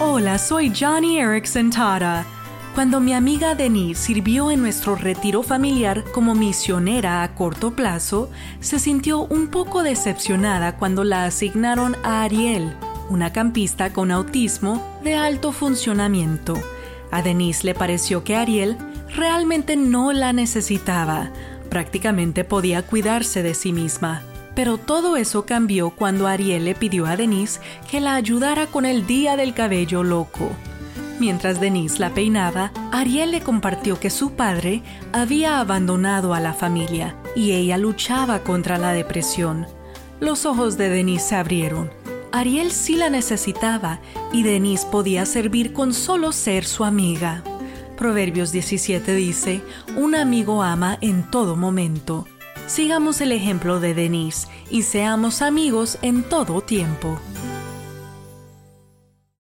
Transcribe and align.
Hola, 0.00 0.38
soy 0.38 0.72
Johnny 0.72 1.18
Erickson 1.18 1.70
Tara. 1.70 2.24
Cuando 2.76 3.00
mi 3.00 3.14
amiga 3.14 3.56
Denise 3.56 4.00
sirvió 4.00 4.52
en 4.52 4.60
nuestro 4.60 4.94
retiro 4.94 5.42
familiar 5.42 6.04
como 6.12 6.36
misionera 6.36 7.24
a 7.24 7.34
corto 7.34 7.72
plazo, 7.72 8.30
se 8.60 8.78
sintió 8.78 9.22
un 9.22 9.48
poco 9.48 9.82
decepcionada 9.82 10.76
cuando 10.76 11.02
la 11.02 11.24
asignaron 11.24 11.96
a 12.04 12.22
Ariel, 12.22 12.76
una 13.10 13.32
campista 13.32 13.92
con 13.92 14.12
autismo 14.12 14.86
de 15.02 15.16
alto 15.16 15.50
funcionamiento. 15.50 16.54
A 17.10 17.20
Denise 17.22 17.64
le 17.64 17.74
pareció 17.74 18.22
que 18.22 18.36
Ariel 18.36 18.76
realmente 19.16 19.74
no 19.76 20.12
la 20.12 20.32
necesitaba, 20.32 21.32
prácticamente 21.70 22.44
podía 22.44 22.82
cuidarse 22.82 23.42
de 23.42 23.52
sí 23.52 23.72
misma. 23.72 24.22
Pero 24.58 24.76
todo 24.76 25.16
eso 25.16 25.46
cambió 25.46 25.90
cuando 25.90 26.26
Ariel 26.26 26.64
le 26.64 26.74
pidió 26.74 27.06
a 27.06 27.16
Denise 27.16 27.60
que 27.88 28.00
la 28.00 28.16
ayudara 28.16 28.66
con 28.66 28.86
el 28.86 29.06
día 29.06 29.36
del 29.36 29.54
cabello 29.54 30.02
loco. 30.02 30.50
Mientras 31.20 31.60
Denise 31.60 32.00
la 32.00 32.12
peinaba, 32.12 32.72
Ariel 32.90 33.30
le 33.30 33.40
compartió 33.40 34.00
que 34.00 34.10
su 34.10 34.32
padre 34.32 34.82
había 35.12 35.60
abandonado 35.60 36.34
a 36.34 36.40
la 36.40 36.54
familia 36.54 37.14
y 37.36 37.52
ella 37.52 37.78
luchaba 37.78 38.40
contra 38.40 38.78
la 38.78 38.92
depresión. 38.92 39.68
Los 40.18 40.44
ojos 40.44 40.76
de 40.76 40.88
Denise 40.88 41.28
se 41.28 41.36
abrieron. 41.36 41.92
Ariel 42.32 42.72
sí 42.72 42.96
la 42.96 43.10
necesitaba 43.10 44.00
y 44.32 44.42
Denise 44.42 44.88
podía 44.90 45.24
servir 45.24 45.72
con 45.72 45.94
solo 45.94 46.32
ser 46.32 46.64
su 46.64 46.84
amiga. 46.84 47.44
Proverbios 47.96 48.50
17 48.50 49.14
dice, 49.14 49.62
un 49.96 50.16
amigo 50.16 50.64
ama 50.64 50.98
en 51.00 51.30
todo 51.30 51.54
momento. 51.54 52.26
Sigamos 52.68 53.22
el 53.22 53.32
ejemplo 53.32 53.80
de 53.80 53.94
Denise 53.94 54.46
y 54.70 54.82
seamos 54.82 55.40
amigos 55.40 55.98
en 56.02 56.22
todo 56.22 56.60
tiempo. 56.60 57.18